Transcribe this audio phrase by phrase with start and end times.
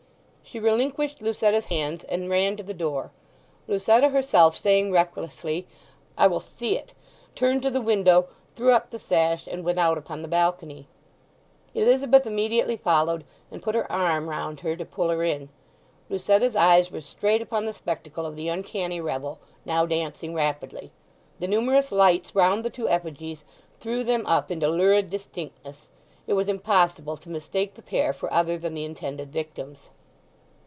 [0.43, 3.11] She relinquished Lucetta's hands, and ran to the door.
[3.69, 5.65] Lucetta herself, saying recklessly
[6.17, 6.93] "I will see it!"
[7.35, 8.27] turned to the window,
[8.57, 10.89] threw up the sash, and went out upon the balcony.
[11.73, 15.47] Elizabeth immediately followed, and put her arm round her to pull her in.
[16.09, 20.91] Lucetta's eyes were straight upon the spectacle of the uncanny revel, now dancing rapidly.
[21.39, 23.45] The numerous lights round the two effigies
[23.79, 25.91] threw them up into lurid distinctness;
[26.27, 29.91] it was impossible to mistake the pair for other than the intended victims.